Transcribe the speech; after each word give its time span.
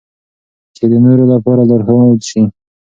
چې 0.75 0.83
د 0.91 0.93
نورو 1.05 1.23
لپاره 1.33 1.61
لارښود 1.69 2.19
شي. 2.29 2.41